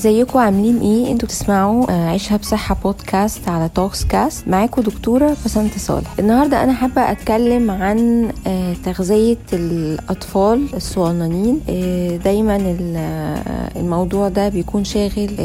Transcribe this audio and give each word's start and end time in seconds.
ازيكم؟ 0.00 0.38
عاملين 0.38 0.80
إيه؟ 0.80 1.12
أنتوا 1.12 1.28
بتسمعوا 1.28 1.90
آه، 1.90 2.08
عيشها 2.08 2.36
بصحه 2.36 2.76
بودكاست 2.84 3.48
على 3.48 3.68
توكس 3.74 4.04
كاست 4.04 4.48
معاكم 4.48 4.82
دكتورة 4.82 5.36
بسنت 5.44 5.78
صالح. 5.78 6.14
النهارده 6.18 6.64
أنا 6.64 6.72
حابة 6.72 7.00
أتكلم 7.12 7.70
عن 7.70 8.30
آه، 8.46 8.74
تغذية 8.84 9.36
الأطفال 9.52 10.66
الصغننين. 10.74 11.60
آه، 11.70 12.16
دايما 12.16 12.56
ال- 12.56 13.36
الموضوع 13.76 14.28
ده 14.28 14.48
بيكون 14.48 14.84
شاغل 14.84 15.40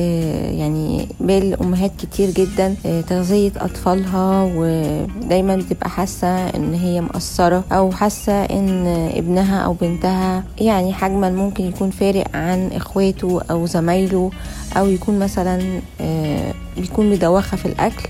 يعني 0.60 1.08
بال 1.20 1.62
أمهات 1.62 1.92
كتير 2.00 2.30
جدا 2.30 2.76
تغذية 3.10 3.52
أطفالها 3.58 4.52
ودايما 4.56 5.56
بتبقى 5.56 5.90
حاسة 5.90 6.28
إن 6.50 6.74
هي 6.74 7.02
مقصرة 7.02 7.64
أو 7.72 7.92
حاسة 7.92 8.44
إن 8.44 8.88
ابنها 9.16 9.60
أو 9.60 9.74
بنتها 9.74 10.44
يعني 10.62 10.94
حجما 10.94 11.30
ممكن 11.30 11.64
يكون 11.64 11.90
فارق 11.90 12.24
عن 12.34 12.70
إخواته 12.76 13.42
أو 13.52 13.66
زمايله. 13.66 14.32
أو 14.78 14.88
يكون 14.88 15.20
مثلا 15.20 15.82
آه، 16.02 16.54
بيكون 16.78 17.10
مدوخة 17.10 17.58
في 17.58 17.66
الأكل 17.66 18.10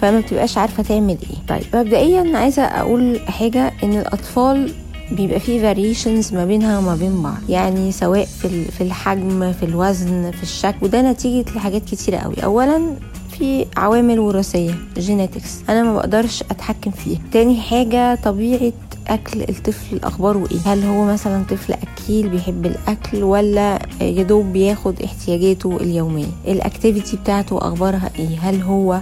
فما 0.00 0.20
بتبقاش 0.20 0.58
عارفة 0.58 0.82
تعمل 0.82 1.16
إيه. 1.22 1.36
طيب 1.48 1.66
مبدئيا 1.76 2.36
عايزة 2.38 2.62
أقول 2.62 3.20
حاجة 3.28 3.72
إن 3.82 3.98
الأطفال 3.98 4.72
بيبقى 5.12 5.40
فيه 5.40 5.62
variations 5.62 6.34
ما 6.34 6.44
بينها 6.44 6.78
وما 6.78 6.94
بين 6.94 7.22
بعض. 7.22 7.34
يعني 7.48 7.92
سواء 7.92 8.24
في 8.24 8.64
في 8.64 8.80
الحجم 8.80 9.52
في 9.52 9.62
الوزن 9.62 10.30
في 10.30 10.42
الشكل 10.42 10.76
وده 10.82 11.02
نتيجة 11.10 11.50
لحاجات 11.56 11.84
كتيرة 11.84 12.16
قوي 12.16 12.34
اولا 12.44 12.80
في 13.38 13.66
عوامل 13.76 14.18
وراثية 14.18 14.74
genetics 14.98 15.58
أنا 15.68 15.82
ما 15.82 15.94
بقدرش 15.94 16.42
أتحكم 16.50 16.90
فيها. 16.90 17.18
تاني 17.32 17.60
حاجة 17.60 18.14
طبيعة 18.14 18.72
أكل 19.08 19.40
الطفل 19.42 20.00
اخباره 20.04 20.48
إيه 20.52 20.72
هل 20.72 20.82
هو 20.84 21.04
مثلا 21.04 21.44
طفل 21.50 21.72
اكيل 22.10 22.28
بيحب 22.28 22.66
الأكل 22.66 23.22
ولا 23.22 23.78
يدوب 24.00 24.46
بياخد 24.52 25.02
احتياجاته 25.02 25.76
اليومية؟ 25.76 26.26
ال 26.48 26.56
activity 26.56 27.16
بتاعته 27.16 27.58
أخبارها 27.58 28.10
إيه؟ 28.18 28.38
هل 28.40 28.62
هو 28.62 29.00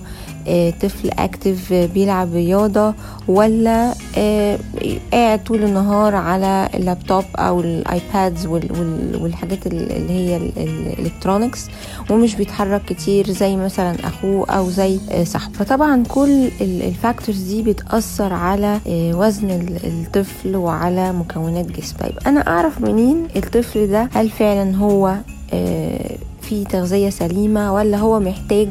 آه، 0.50 0.70
طفل 0.70 1.10
active 1.18 1.72
آه، 1.72 1.86
بيلعب 1.86 2.32
رياضة 2.34 2.94
ولا 3.28 3.94
آه، 4.18 4.58
قاعد 5.12 5.44
طول 5.44 5.62
النهار 5.64 6.14
على 6.14 6.68
اللابتوب 6.74 7.24
أو 7.36 7.60
ال 7.60 7.75
iPads 7.75 8.46
وال- 8.46 8.72
وال- 8.72 9.22
والحاجات 9.22 9.66
ال- 9.66 9.92
اللي 9.92 10.12
هي 10.12 10.36
ال- 10.36 10.52
ال- 10.58 10.98
ال 10.98 11.04
electronics 11.04 11.66
ومش 12.10 12.34
بيتحرك 12.34 12.84
كتير 12.84 13.30
زي 13.30 13.56
مثلا 13.56 13.96
أخوه 14.04 14.46
أو 14.50 14.70
زي 14.70 14.98
صاحبه. 15.24 15.54
فطبعا 15.54 16.02
كل 16.08 16.44
ال- 16.60 16.82
factors 16.82 17.38
دي 17.42 17.62
بتأثر 17.62 18.32
على 18.32 18.80
وزن 19.14 19.50
ال- 19.50 19.78
الطفل 19.86 20.56
وعلى 20.56 21.12
مكونات 21.12 21.66
جسمه. 21.66 21.98
طيب 21.98 22.18
أنا 22.26 22.40
أعرف 22.48 22.80
منين 22.98 23.28
الطفل 23.36 23.86
ده 23.86 24.08
هل 24.12 24.30
فعلا 24.30 24.76
هو 24.76 25.14
آه، 25.52 26.16
في 26.42 26.64
تغذية 26.64 27.10
سليمة 27.10 27.74
ولا 27.74 27.96
هو 27.96 28.20
محتاج 28.20 28.68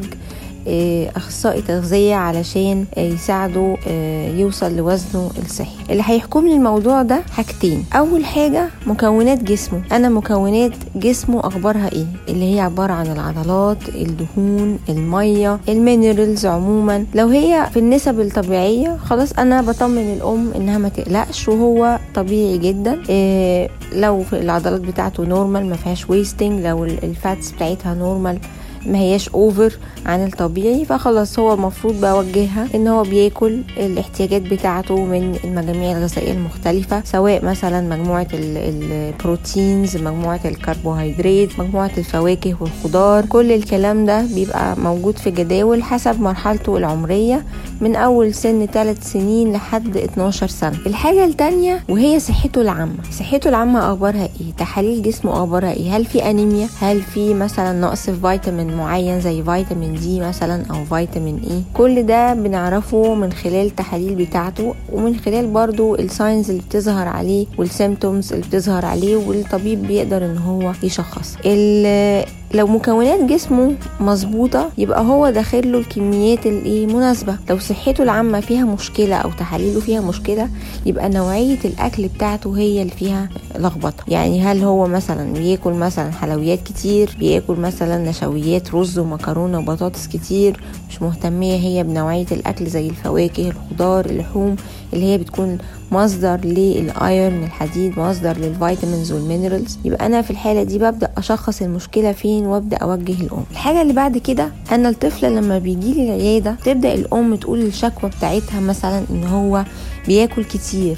أخصائي 1.16 1.62
تغذية 1.62 2.16
علشان 2.16 2.86
آه، 2.98 3.02
يساعده 3.08 3.78
آه، 3.88 4.30
يوصل 4.36 4.76
لوزنه 4.78 5.32
الصحي. 5.46 5.76
اللي 5.90 6.04
هيحكم 6.06 6.48
لي 6.48 6.54
الموضوع 6.54 7.02
ده 7.02 7.22
حاجتين. 7.32 7.86
أول 7.94 8.26
حاجة 8.26 8.70
مكونات 8.88 9.44
جسمه. 9.44 9.82
أنا 9.92 10.10
مكونات 10.10 10.72
جسمه 10.96 11.40
أخبارها 11.48 11.90
إيه؟ 11.94 12.06
اللي 12.30 12.56
هي 12.56 12.60
عبارة 12.60 12.94
عن 12.94 13.08
العضلات 13.08 13.90
الدهون 13.90 14.80
المية 14.90 15.60
المينرالز 15.70 16.46
عموما. 16.46 17.06
لو 17.16 17.28
هي 17.28 17.68
في 17.74 17.80
النسب 17.80 18.20
الطبيعية 18.20 18.98
خلاص 19.06 19.32
أنا 19.34 19.62
بطمن 19.62 20.14
الأم 20.14 20.52
إنها 20.56 20.78
ما 20.78 20.90
تقلقش 20.90 21.48
وهو 21.48 22.00
طبيعي 22.16 22.58
جدا. 22.58 22.94
لو 23.94 24.24
العضلات 24.34 24.82
بتاعته 24.82 25.24
normal 25.26 25.66
ما 25.70 25.76
فيهاش 25.76 26.10
wasting 26.10 26.66
لو 26.66 26.86
ال- 26.86 27.04
fats 27.04 27.52
بتاعتها 27.52 27.94
normal 27.94 28.40
ما 28.86 28.98
هياش 28.98 29.30
over 29.30 29.74
عن 30.06 30.26
الطبيعي 30.26 30.86
فخلاص 30.86 31.40
هو 31.40 31.54
المفروض 31.54 31.94
بوجهها 32.02 32.68
إن 32.76 32.88
هو 32.88 33.04
بياكل 33.04 33.62
الاحتياجات 33.78 34.42
بتاعته 34.42 34.96
من 35.06 35.36
المجاميع 35.44 35.98
الغذائية 35.98 36.32
المختلفة 36.32 37.02
سواء 37.06 37.46
مثلا 37.46 37.82
مجموعة 37.98 38.28
ال- 38.34 38.58
proteins 38.58 39.98
مجموعة 39.98 40.40
الكربوهيدرات 40.46 41.60
مجموعة 41.60 41.92
الفواكه 41.98 42.56
والخضار. 42.62 43.26
كل 43.26 43.52
الكلام 43.52 44.06
ده 44.06 44.22
بيبقى 44.22 44.76
موجود 44.80 45.18
في 45.18 45.32
جداول 45.32 45.84
حسب 45.84 46.22
مرحلته 46.22 46.78
العمرية 46.78 47.46
من 47.82 47.96
أول 47.96 48.34
سن 48.34 48.66
3 48.66 49.04
سنين 49.04 49.54
لحد 49.54 49.98
12 49.98 50.48
سنة. 50.48 50.78
الحاجة 50.86 51.26
التانية 51.26 51.84
وهي 51.90 52.20
صحته 52.20 52.62
العامة. 52.62 52.96
صحته 53.20 53.50
العامة 53.50 53.92
أخبارها 53.92 54.24
إيه؟ 54.42 54.54
تحاليل 54.58 55.02
جسمه 55.02 55.34
أخبارها 55.34 55.72
إيه؟ 55.72 55.98
هل 55.98 56.06
في 56.06 56.30
أنيميا؟ 56.30 56.68
هل 56.82 57.02
في 57.02 57.34
مثلا 57.34 57.82
نقص 57.82 58.06
في 58.10 58.14
فيتامين 58.22 58.68
معين 58.78 59.20
زي 59.22 59.44
فيتامين 59.44 59.94
D 59.96 60.20
مثلا 60.20 60.64
أو 60.72 60.86
فيتامين 60.86 61.40
A 61.50 61.62
كل 61.74 62.04
ده 62.06 62.34
بنعرفه 62.34 63.14
من 63.16 63.32
خلال 63.34 63.66
التحاليل 63.66 64.16
بتاعته 64.16 64.76
ومن 64.94 65.16
خلال 65.16 65.48
برضو 65.48 65.96
ال 65.96 66.05
signs 66.05 66.50
اللي 66.50 66.62
بتظهر 66.70 67.08
عليه 67.08 67.46
وال 67.58 67.73
symptoms 67.73 68.34
اللي 68.34 68.46
بتظهر 68.48 68.86
عليه 68.86 69.16
والطبيب 69.16 69.88
بيقدر 69.88 70.26
إن 70.26 70.38
هو 70.38 70.72
يشخص. 70.84 71.36
لو 72.54 72.68
مكونات 72.68 73.24
جسمه 73.32 73.76
مظبوطة 74.00 74.70
يبقى 74.78 75.02
هو 75.02 75.30
داخل 75.30 75.72
له 75.72 75.78
الكميات 75.80 76.46
الايه 76.46 76.86
مناسبة 76.88 77.38
لو 77.50 77.60
صحته 77.60 78.04
العامة 78.04 78.40
فيها 78.40 78.66
مشكلة 78.66 79.16
أو 79.16 79.30
تحاليله 79.32 79.80
فيها 79.80 80.02
مشكلة 80.02 80.50
يبقى 80.86 81.10
نوعية 81.10 81.58
الأكل 81.66 82.08
بتاعته 82.08 82.58
هي 82.58 82.82
اللي 82.82 82.94
فيها 82.94 83.30
لخبطة. 83.56 84.04
يعني 84.08 84.42
هل 84.42 84.64
هو 84.64 84.88
مثلا 84.88 85.34
بياكل 85.34 85.72
مثلا 85.74 86.12
حلويات 86.12 86.64
كتير 86.64 87.16
بياكل 87.20 87.54
مثلا 87.56 88.10
نشويات 88.10 88.76
رز 88.76 89.00
ومكرونة 89.00 89.60
وبطاطس 89.60 90.08
كتير 90.08 90.60
مش 90.90 91.02
مهتمية 91.02 91.56
هي 91.58 91.84
بنوعية 91.84 92.28
الأكل 92.32 92.66
زي 92.68 92.90
الفواكه 92.90 93.50
الخضار 93.50 94.06
اللحوم 94.06 94.56
اللي 94.94 95.06
هي 95.06 95.18
بتكون 95.18 95.58
مصدر 95.92 96.40
لل 96.44 96.77
iron 96.77 97.44
الحديد 97.44 98.00
مصدر 98.00 98.38
لل 98.38 98.52
vitamins 98.52 99.12
وال 99.12 99.24
minerals. 99.24 99.78
يبقى 99.86 100.06
أنا 100.06 100.22
في 100.22 100.32
الحالة 100.32 100.64
دي 100.64 100.78
ببدأ 100.80 101.10
أشخص 101.18 101.62
المشكلة 101.62 102.12
فين 102.12 102.46
وأبدأ 102.46 102.78
أوجه 102.78 103.22
الأم. 103.22 103.44
الحاجة 103.52 103.82
اللي 103.82 103.94
بعد 103.94 104.18
كده 104.18 104.52
أنا 104.72 104.90
الطفل 104.90 105.36
لما 105.36 105.58
بيجي 105.60 105.94
لي 105.94 106.04
العيادة 106.16 106.56
تبدأ 106.66 106.94
الأم 106.94 107.36
تقول 107.36 107.62
الشكوى 107.62 108.10
بتاعتها 108.10 108.60
مثلا 108.60 109.04
إن 109.10 109.24
هو 109.24 109.66
بياكل 110.08 110.44
كتير 110.44 110.98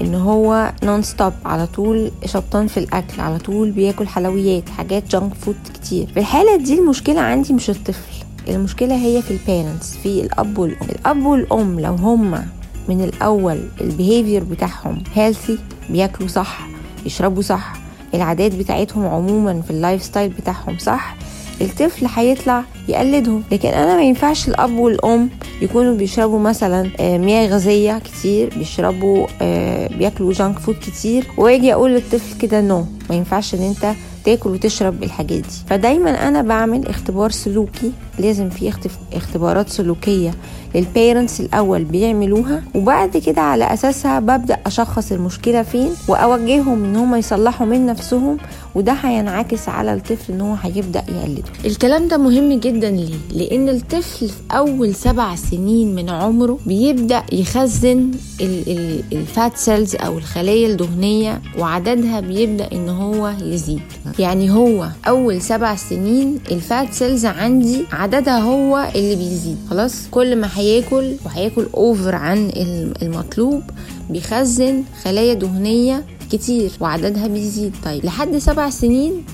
إن 0.00 0.14
هو 0.14 0.72
non-stop 0.84 1.32
على 1.44 1.66
طول 1.66 2.10
شبطان 2.26 2.66
في 2.66 2.76
الأكل 2.80 3.20
على 3.20 3.38
طول 3.38 3.70
بياكل 3.70 4.06
حلويات 4.06 4.68
حاجات 4.68 5.10
junk 5.10 5.34
food 5.34 5.56
كتير. 5.74 6.06
في 6.14 6.20
الحالة 6.20 6.56
دي 6.56 6.78
المشكلة 6.78 7.20
عندي 7.20 7.52
مش 7.52 7.70
الطفل 7.70 8.24
المشكلة 8.48 8.94
هي 8.94 9.22
في 9.22 9.30
ال 9.30 9.38
parents 9.38 9.96
في 9.96 10.20
الأب 10.20 10.58
والأم. 10.58 10.88
الأب 10.90 11.26
والأم 11.26 11.80
لو 11.80 11.94
هما 11.94 12.46
من 12.88 13.00
الأول 13.04 13.60
ال 13.80 13.87
behavior 13.87 14.44
بتاعهم 14.44 15.02
healthy 15.14 15.58
بياكلوا 15.90 16.28
صح 16.28 16.66
يشربوا 17.06 17.42
صح 17.42 17.72
العادات 18.14 18.54
بتاعتهم 18.54 19.06
عموما 19.06 19.60
في 19.62 19.70
ال 19.70 20.02
lifestyle 20.02 20.28
بتاعهم 20.30 20.78
صح 20.78 21.16
الطفل 21.60 22.06
هيطلع 22.16 22.64
يقلدهم. 22.88 23.42
لكن 23.52 23.68
أنا 23.68 23.96
ما 23.96 24.02
ينفعش 24.02 24.48
الأب 24.48 24.72
والأم 24.78 25.30
يكونوا 25.62 25.94
بيشربوا 25.96 26.38
مثلا 26.38 26.90
آه، 27.00 27.18
مياه 27.18 27.46
غازية 27.48 27.98
كتير 27.98 28.58
بيشربوا 28.58 29.26
آه، 29.42 29.88
بياكلوا 29.96 30.32
junk 30.32 30.58
food 30.58 30.76
كتير 30.82 31.26
وأجي 31.36 31.74
أقول 31.74 31.90
للطفل 31.94 32.38
كده 32.38 32.60
no 32.60 32.86
ما 33.10 33.16
ينفعش 33.16 33.54
إن 33.54 33.62
أنت 33.62 33.94
تاكل 34.24 34.50
وتشرب 34.50 35.02
الحاجات 35.02 35.40
دي. 35.40 35.48
فدايما 35.66 36.28
أنا 36.28 36.42
بعمل 36.42 36.86
اختبار 36.88 37.30
سلوكي. 37.30 37.92
لازم 38.18 38.50
في 38.50 38.72
اختبارات 39.12 39.68
سلوكية 39.68 40.30
لل 40.74 40.89
parents 40.89 41.40
الأول 41.40 41.84
بيعملوها. 41.84 42.62
وبعد 42.74 43.16
كده 43.16 43.40
على 43.42 43.64
أساسها 43.74 44.20
ببدأ 44.20 44.58
أشخص 44.66 45.12
المشكلة 45.12 45.62
فين 45.62 45.90
وأوجههم 46.08 46.84
إن 46.84 46.96
هم 46.96 47.14
يصلحوا 47.14 47.66
من 47.66 47.86
نفسهم. 47.86 48.36
وده 48.74 48.92
هينعكس 48.92 49.68
على 49.68 49.94
الطفل 49.94 50.32
إن 50.32 50.40
هو 50.40 50.54
هيبدأ 50.62 51.04
يقلده. 51.08 51.42
الكلام 51.64 52.08
ده 52.08 52.16
مهم 52.16 52.52
جدا 52.60 52.90
ليه؟ 52.90 53.14
لأن 53.32 53.68
الطفل 53.68 54.28
في 54.28 54.34
أول 54.52 54.94
سبع 54.94 55.34
سنين 55.34 55.94
من 55.94 56.10
عمره 56.10 56.58
بيبدأ 56.66 57.22
يخزن 57.32 58.10
ال- 58.40 58.68
ال- 58.68 59.02
fat 59.12 59.56
cells 59.56 59.96
أو 59.96 60.18
الخلايا 60.18 60.66
الدهنية. 60.68 61.42
وعددها 61.58 62.20
بيبدأ 62.20 62.68
إن 62.72 62.88
هو 62.88 63.32
يزيد. 63.42 63.80
يعني 64.18 64.50
هو 64.50 64.88
أول 65.08 65.42
سبع 65.42 65.76
سنين 65.76 66.38
الفات 66.50 66.92
سيلز 66.94 67.26
عندي 67.26 67.84
عددها 67.92 68.38
هو 68.38 68.88
اللي 68.94 69.16
بيزيد. 69.16 69.56
خلاص؟ 69.70 69.94
كل 70.10 70.36
ما 70.36 70.48
هياكل 70.54 71.12
وهياكل 71.24 71.66
أوفر 71.74 72.14
عن 72.14 72.50
الم- 72.56 72.92
المطلوب 73.02 73.62
بيخزن 74.10 74.82
خلايا 75.04 75.34
دهنية 75.34 76.04
كتير 76.32 76.70
وعددها 76.80 77.26
بيزيد. 77.26 77.72
طيب 77.84 78.04
لحد 78.04 78.38
سبع 78.38 78.70
سنين 78.70 79.24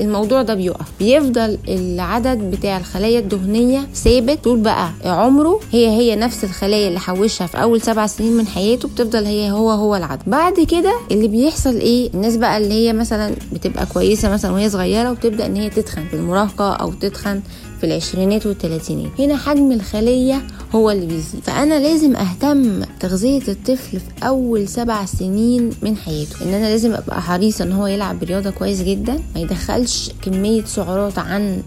الموضوع 0.00 0.42
ده 0.42 0.54
بيقف. 0.54 0.86
بيفضل 0.98 1.58
العدد 1.68 2.38
بتاع 2.50 2.76
الخلايا 2.78 3.18
الدهنية 3.18 3.86
ثابت 3.94 4.44
طول 4.44 4.58
بقى 4.58 4.90
عمره. 5.04 5.60
هي 5.72 5.88
هي 5.88 6.16
نفس 6.16 6.44
الخلايا 6.44 6.88
اللي 6.88 7.00
حوشها 7.00 7.46
في 7.46 7.62
أول 7.62 7.80
سبع 7.80 8.06
سنين 8.06 8.32
من 8.32 8.46
حياته 8.46 8.88
بتفضل 8.88 9.24
هي 9.24 9.50
هو 9.50 9.70
هو 9.70 9.96
العدد. 9.96 10.22
بعد 10.26 10.60
كده 10.60 10.94
اللي 11.10 11.28
بيحصل 11.28 11.76
إيه؟ 11.76 12.10
الناس 12.14 12.36
بقى 12.36 12.56
اللي 12.58 12.74
هي 12.74 12.92
مثلا 12.92 13.34
بتبقى 13.52 13.86
كويسة 13.86 14.30
مثلا 14.32 14.50
وهي 14.52 14.70
صغيرة 14.70 15.10
وبتبدأ 15.10 15.46
إن 15.46 15.56
هي 15.56 15.70
تتخن 15.70 16.04
في 16.10 16.16
المراهقة 16.16 16.72
أو 16.72 16.92
تتخن 16.92 17.40
في 17.82 17.88
العشرينات 17.88 18.46
والثلاثينات 18.46 19.20
هنا 19.20 19.36
حجم 19.36 19.72
الخلية 19.72 20.42
هو 20.74 20.90
اللي 20.90 21.06
بيزيد. 21.06 21.40
فأنا 21.42 21.80
لازم 21.80 22.16
أهتم 22.16 22.82
تغذية 23.00 23.42
الطفل 23.48 24.00
في 24.00 24.26
أول 24.26 24.68
سبع 24.68 25.04
سنين 25.04 25.70
من 25.82 25.96
حياته. 25.96 26.42
إن 26.44 26.48
أنا 26.54 26.66
لازم 26.66 26.92
أبقى 26.92 27.22
حريصة 27.22 27.64
إن 27.64 27.72
هو 27.72 27.86
يلعب 27.86 28.20
برياضة 28.20 28.50
كويس 28.50 28.82
جدا 28.82 29.18
ما 29.34 29.40
يدخلش 29.40 30.10
كمية 30.22 30.64
سعرات 30.64 31.18
عن 31.18 31.62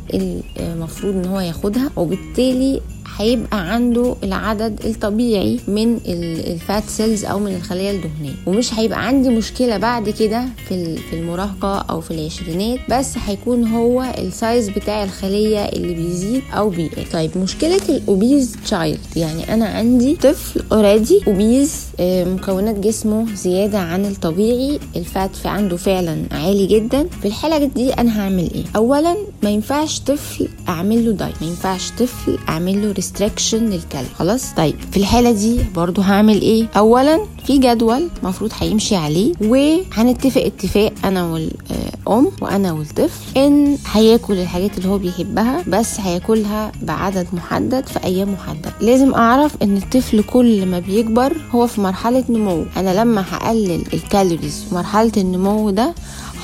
المفروض 0.60 1.16
إن 1.16 1.26
هو 1.26 1.40
ياخدها 1.40 1.90
وبالتالي 1.96 2.82
هيبقى 3.18 3.74
عنده 3.74 4.16
العدد 4.24 4.86
الطبيعي 4.86 5.60
من 5.68 6.00
ال 6.06 6.25
fat 6.25 6.84
cells 6.88 7.26
أو 7.26 7.40
من 7.40 7.56
الخلايا 7.56 7.92
الدهنية. 7.92 8.34
ومش 8.46 8.74
هيبقى 8.74 9.08
عندي 9.08 9.30
مشكلة 9.30 9.78
بعد 9.78 10.10
كده 10.10 10.46
في 10.68 10.96
في 10.98 11.16
المراهقة 11.16 11.78
أو 11.90 12.02
في 12.02 12.12
العشرينات 12.12 12.80
بس 12.90 13.14
هيكون 13.26 13.68
هو 13.68 14.14
ال 14.18 14.28
size 14.28 14.70
بتاع 14.70 15.04
الخلية 15.04 15.60
اللي 15.60 15.94
بيزيد 15.94 16.42
أو 16.54 16.70
بيقل. 16.70 17.06
طيب 17.14 17.38
مشكلة 17.38 17.82
ال 17.90 18.01
obese 18.01 18.56
child 18.66 19.00
يعني 19.16 19.54
أنا 19.54 19.66
عندي 19.66 20.16
طفل 20.16 20.62
already 20.72 21.22
obese 21.28 21.86
مكونات 22.02 22.80
جسمه 22.80 23.36
زيادة 23.36 23.80
عن 23.80 24.06
الطبيعي 24.06 24.80
ال 24.96 25.06
fat 25.06 25.36
في 25.36 25.48
عنده 25.48 25.78
فعلا 25.78 26.24
عالي 26.32 26.66
جدا. 26.68 27.08
في 27.22 27.28
الحالة 27.28 27.66
دي 27.66 27.94
أنا 27.94 28.22
هعمل 28.22 28.52
إيه؟ 28.56 28.64
اولا 28.76 29.16
ما 29.44 29.50
ينفعش 29.50 30.00
طفل 30.00 30.48
أعمل 30.70 31.06
له 31.06 31.12
diet 31.12 31.36
ما 31.42 31.48
ينفعش 31.48 31.92
طفل 32.00 32.38
أعمل 32.50 32.82
له 32.82 32.92
restriction 32.96 33.66
لل 33.70 33.77
calories. 33.77 34.08
خلاص؟ 34.20 34.54
طيب 34.58 34.76
في 34.92 34.98
الحالة 34.98 35.32
دي 35.32 35.60
برضو 35.76 36.02
هعمل 36.02 36.42
إيه؟ 36.42 36.68
اولا 36.78 37.20
في 37.46 37.58
جدول 37.58 38.08
المفروض 38.24 38.52
هيمشي 38.60 38.96
عليه 38.96 39.34
وهنتفق 39.42 40.42
اتفاق 40.42 40.94
أنا 41.06 41.24
والام 41.26 42.32
وأنا 42.42 42.72
والطفل 42.72 43.40
إن 43.40 43.78
هياكل 43.92 44.34
الحاجات 44.34 44.78
اللي 44.78 44.90
هو 44.90 44.98
بيحبها 44.98 45.64
بس 45.68 46.00
هياكلها 46.00 46.72
بعدد 46.82 47.28
محدد 47.34 47.88
في 47.88 48.04
أيام 48.04 48.34
محدده 48.34 48.72
لازم 48.82 49.14
أعرف 49.14 49.56
إن 49.64 49.78
الطفل 49.78 50.24
كل 50.24 50.66
ما 50.66 50.80
بيكبر 50.80 51.38
هو 51.52 51.68
في 51.68 51.82
مرحلة 51.82 52.24
نمو. 52.30 52.66
أنا 52.78 53.00
لما 53.02 53.26
هقلل 53.32 53.84
ال 53.94 54.02
calories 54.02 54.64
في 54.70 54.76
مرحلة 54.76 55.12
النمو 55.18 55.70
ده 55.70 55.94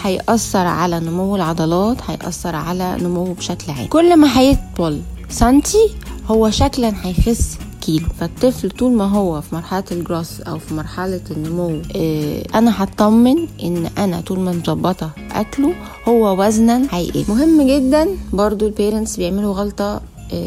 هيأثر 0.03 0.59
على 0.67 0.99
نمو 0.99 1.35
العضلات 1.35 1.97
هيأثر 2.07 2.55
على 2.55 2.97
نموه 3.01 3.33
بشكل 3.33 3.71
عام. 3.71 3.87
كل 3.87 4.15
ما 4.17 4.39
هيطول 4.39 4.99
سنتي 5.29 5.89
هو 6.27 6.49
شكلا 6.49 6.93
هيخس 7.01 7.57
كيلو. 7.81 8.05
فالطفل 8.19 8.71
طول 8.71 8.91
ما 8.91 9.05
هو 9.05 9.41
في 9.41 9.55
مرحلة 9.55 9.83
الجروس 9.91 10.41
أو 10.41 10.59
في 10.59 10.73
مرحلة 10.73 11.21
النمو 11.31 11.81
آه 11.95 12.43
أنا 12.55 12.83
هطمن 12.83 13.47
إن 13.63 13.89
أنا 13.97 14.21
طول 14.21 14.39
ما 14.39 14.51
مظبطة 14.51 15.11
أكله 15.31 15.73
هو 16.07 16.45
وزنا 16.45 16.87
هيقل. 16.91 17.25
مهم 17.27 17.67
جدا 17.67 18.07
برضو 18.33 18.67
ال 18.67 18.74
parents 18.74 19.17
بيعملوا 19.17 19.53
غلطة 19.53 20.01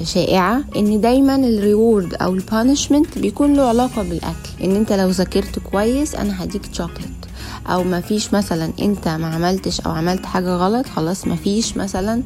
شائعة 0.05 0.65
إن 0.76 1.00
دايما 1.00 1.37
ال 1.37 1.48
reward 1.48 2.14
أو 2.15 2.35
ال 2.35 2.42
punishment 2.42 3.19
بيكون 3.19 3.55
له 3.55 3.62
علاقة 3.62 4.03
بالأكل. 4.03 4.65
إن 4.65 4.77
أنت 4.77 4.93
لو 4.93 5.09
ذاكرت 5.11 5.59
كويس 5.59 6.15
أنا 6.15 6.44
هديك 6.44 6.67
تشوكلت 6.67 7.24
أو 7.66 7.84
ما 7.84 8.00
فيش 8.00 8.34
مثلا 8.34 8.72
أنت 8.82 9.08
ما 9.08 9.26
عملتش 9.34 9.81
أو 9.81 9.90
عملت 9.90 10.26
حاجة 10.26 10.56
غلط 10.56 10.87
خلاص 10.87 11.26
ما 11.26 11.37
فيش 11.37 11.76
مثلا 11.76 12.22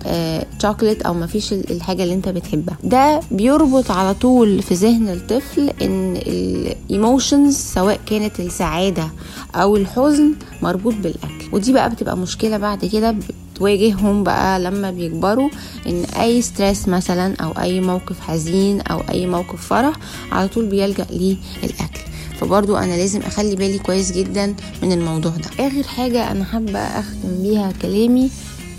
تشوكلت 0.58 1.02
أو 1.02 1.14
ما 1.14 1.26
فيش 1.26 1.52
الحاجة 1.52 2.02
اللي 2.02 2.14
أنت 2.14 2.28
بتحبها. 2.28 2.76
ده 2.84 3.20
بيربط 3.30 3.90
على 3.90 4.14
طول 4.14 4.62
في 4.62 4.74
ذهن 4.74 5.08
الطفل 5.08 5.70
إن 5.82 6.16
ال 6.16 6.32
emotions 6.32 7.56
سواء 7.56 8.00
كانت 8.06 8.40
السعادة 8.40 9.08
أو 9.54 9.76
الحزن 9.76 10.32
مربوط 10.62 10.94
بالأكل. 10.94 11.48
ودي 11.52 11.72
بقى 11.72 11.90
بتبقى 11.90 12.16
مشكلة 12.16 12.56
بعد 12.56 12.84
كده 12.84 13.14
تواجههم 13.54 14.24
بقى 14.24 14.60
لما 14.60 14.90
بيكبروا 14.90 15.48
إن 15.86 16.04
أي 16.20 16.42
stress 16.42 16.88
مثلا 16.88 17.34
أو 17.40 17.50
أي 17.50 17.80
موقف 17.80 18.20
حزين 18.20 18.80
أو 18.80 19.00
أي 19.10 19.26
موقف 19.26 19.66
فرح 19.66 19.94
على 20.32 20.48
طول 20.48 20.66
بيلجأ 20.66 21.06
ليه 21.10 21.36
الأكل. 21.64 22.00
فبرضو 22.40 22.76
أنا 22.76 22.94
لازم 22.96 23.20
أخلي 23.20 23.56
بالي 23.56 23.78
كويس 23.78 24.12
جدا 24.12 24.54
من 24.82 24.92
الموضوع 24.92 25.32
ده. 25.32 25.66
آخر 25.66 25.82
حاجة 25.82 26.30
أنا 26.30 26.44
حابة 26.44 26.78
أختم 26.78 27.42
بيها 27.42 27.72
كلامي 27.82 28.30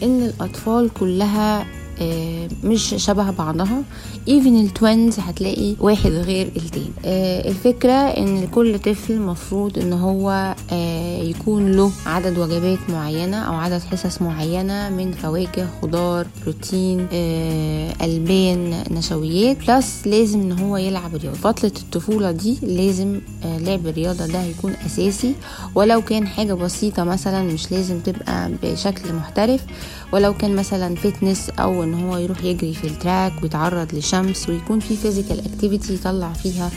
إن 0.03 0.21
الأطفال 0.23 0.89
كلها 0.99 1.65
مش 2.63 2.95
شبه 2.97 3.31
بعضها. 3.31 3.81
even 4.27 4.59
ال 4.59 4.69
twins 4.69 5.19
هتلاقي 5.19 5.75
واحد 5.79 6.11
غير 6.11 6.51
التاني 6.55 6.89
الفكرة 7.49 7.91
إن 7.93 8.47
كل 8.47 8.79
طفل 8.79 9.19
مفروض 9.19 9.79
إن 9.79 9.93
هو 9.93 10.55
يكون 11.21 11.71
له 11.71 11.91
عدد 12.05 12.37
وجبات 12.37 12.79
معينة 12.89 13.37
أو 13.37 13.53
عدد 13.53 13.81
حصص 13.81 14.21
معينة 14.21 14.89
من 14.89 15.11
فواكه 15.11 15.67
خضار 15.81 16.27
بروتين 16.43 17.07
ألبان 18.01 18.83
نشويات. 18.91 19.57
plus 19.67 20.01
لازم 20.05 20.39
إن 20.39 20.51
هو 20.51 20.77
يلعب 20.77 21.15
رياضة. 21.15 21.37
فترة 21.37 21.71
الطفولة 21.81 22.31
دي 22.31 22.57
لازم 22.61 23.21
لعب 23.45 23.87
الرياضة 23.87 24.25
ده 24.25 24.41
هيكون 24.41 24.73
أساسي. 24.85 25.33
ولو 25.75 26.01
كان 26.01 26.27
حاجة 26.27 26.53
بسيطة 26.53 27.03
مثلا 27.03 27.43
مش 27.43 27.71
لازم 27.71 27.99
تبقى 27.99 28.51
بشكل 28.63 29.13
محترف. 29.13 29.61
ولو 30.13 30.33
كان 30.33 30.55
مثلا 30.55 30.95
fitness 30.95 31.49
أو 31.49 31.83
إن 31.93 32.03
هو 32.03 32.17
يروح 32.17 32.43
يجري 32.43 32.73
في 32.73 32.87
ال 32.87 32.95
track 32.95 33.33
ويتعرض 33.43 33.95
لشمس 33.95 34.49
ويكون 34.49 34.79
في 34.79 34.95
physical 34.95 35.39
activity 35.45 35.93
يطلع 35.93 36.33
فيها 36.33 36.69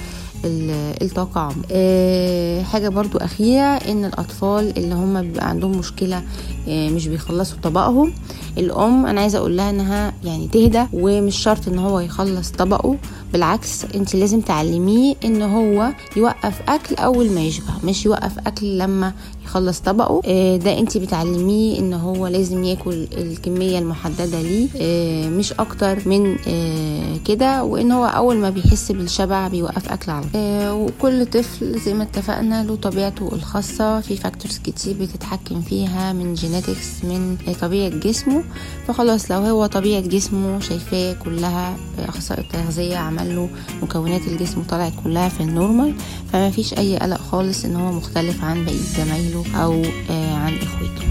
الطاقة. 0.45 1.41
عمر 1.41 1.67
أه 1.71 2.63
حاجة 2.63 2.89
برضو 2.89 3.19
أخيرة 3.19 3.63
إن 3.65 4.05
الأطفال 4.05 4.79
اللي 4.79 4.95
هم 4.95 5.23
بيبقى 5.23 5.49
عندهم 5.49 5.71
مشكلة 5.79 6.23
أه 6.69 6.89
مش 6.89 7.09
بيخلصوا 7.09 7.59
طبقهم 7.63 8.13
الأم 8.59 9.07
أنا 9.07 9.21
عايزة 9.21 9.39
أقول 9.39 9.57
لها 9.57 9.71
إنها 9.71 10.13
يعني 10.25 10.49
تهدى 10.49 10.85
ومش 10.93 11.37
شرط 11.37 11.69
إن 11.69 11.79
هو 11.79 12.01
يخلص 12.01 12.51
طبقه 12.51 12.97
بالعكس 13.33 13.85
أنت 13.95 14.17
لازم 14.17 14.41
تعلميه 14.41 15.15
إن 15.25 15.43
هو 15.43 15.89
يوقف 16.17 16.61
أكل 16.69 16.95
أول 16.95 17.31
ما 17.31 17.41
يشبع 17.41 17.73
مش 17.85 18.07
يوقف 18.07 18.39
أكل 18.47 18.79
لما 18.79 19.13
يخلص 19.45 19.81
طبقه. 19.81 20.21
آه 20.25 20.57
ده 20.57 20.79
انت 20.79 20.97
بتعلميه 20.99 21.79
ان 21.79 21.93
هو 21.95 22.27
لازم 22.27 22.65
ياكل 22.65 23.07
الكمية 23.19 23.79
المحددة 23.79 24.43
ليه. 24.43 24.69
آه 24.81 25.29
مش 25.29 25.53
أكتر 25.53 26.09
من 26.09 26.37
آه 26.49 27.17
كده 27.27 27.65
وان 27.65 27.93
هو 27.93 28.05
اول 28.05 28.37
ما 28.37 28.51
بيحس 28.51 28.93
بالشبع 28.93 29.49
بيوقف 29.49 29.89
اكل 29.93 30.11
على 30.13 30.25
وكل 30.71 31.27
طفل 31.27 31.81
زي 31.81 31.95
ما 31.95 32.03
اتفقنا 32.03 32.65
له 32.65 32.77
طبيعته 32.77 33.29
الخاصة. 33.35 34.01
في 34.01 34.17
factors 34.17 34.59
كتير 34.59 34.97
بتتحكم 35.01 35.61
فيها 35.61 36.13
من 36.13 36.35
genetics 36.35 37.05
من 37.05 37.37
طبيعة 37.61 37.89
جسمه. 37.89 38.45
فخلاص 38.89 39.31
لو 39.31 39.39
هو 39.41 39.67
طبيعة 39.67 40.01
جسمه 40.01 40.61
شايفاه 40.61 41.13
كلها 41.13 41.77
أخصائي 41.99 42.41
التغذية 42.41 42.97
عمل 42.97 43.37
له 43.37 43.49
مكونات 43.83 44.21
الجسم 44.29 44.63
طلعت 44.63 44.93
كلها 45.05 45.29
في 45.29 45.41
النورمال 45.41 45.95
فما 46.33 46.51
فيش 46.51 46.75
أي 46.75 46.97
قلق 46.99 47.21
خالص 47.21 47.65
إن 47.65 47.77
هو 47.77 47.93
مختلف 47.93 48.45
عن 48.45 48.65
بقيه 48.65 49.05
زمايله 49.05 49.32
أو 49.37 49.83
عن 50.11 50.55
اخواته 50.63 51.09